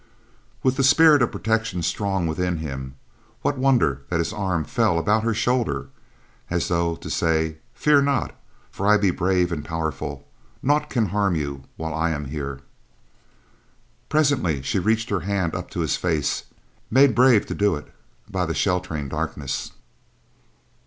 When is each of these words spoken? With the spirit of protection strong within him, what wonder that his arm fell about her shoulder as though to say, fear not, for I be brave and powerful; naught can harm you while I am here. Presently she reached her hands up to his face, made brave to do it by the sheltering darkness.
With 0.63 0.77
the 0.77 0.83
spirit 0.83 1.21
of 1.21 1.31
protection 1.31 1.83
strong 1.83 2.25
within 2.25 2.57
him, 2.57 2.95
what 3.43 3.59
wonder 3.59 4.01
that 4.09 4.17
his 4.17 4.33
arm 4.33 4.63
fell 4.63 4.97
about 4.97 5.21
her 5.21 5.35
shoulder 5.35 5.89
as 6.49 6.69
though 6.69 6.95
to 6.95 7.07
say, 7.07 7.59
fear 7.75 8.01
not, 8.01 8.33
for 8.71 8.87
I 8.87 8.97
be 8.97 9.11
brave 9.11 9.51
and 9.51 9.63
powerful; 9.63 10.27
naught 10.63 10.89
can 10.89 11.09
harm 11.09 11.35
you 11.35 11.65
while 11.77 11.93
I 11.93 12.09
am 12.09 12.25
here. 12.25 12.61
Presently 14.09 14.63
she 14.63 14.79
reached 14.79 15.09
her 15.11 15.19
hands 15.19 15.53
up 15.53 15.69
to 15.69 15.81
his 15.81 15.95
face, 15.97 16.45
made 16.89 17.13
brave 17.13 17.45
to 17.45 17.53
do 17.53 17.75
it 17.75 17.93
by 18.27 18.47
the 18.47 18.55
sheltering 18.55 19.07
darkness. 19.07 19.71